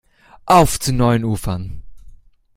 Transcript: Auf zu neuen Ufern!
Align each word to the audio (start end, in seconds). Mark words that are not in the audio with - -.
Auf 0.47 0.79
zu 0.79 0.93
neuen 0.93 1.23
Ufern! 1.23 1.83